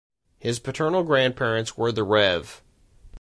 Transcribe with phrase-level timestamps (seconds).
[0.39, 2.63] His paternal grandparents were the Rev.